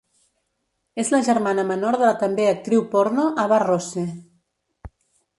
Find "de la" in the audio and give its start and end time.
2.03-2.13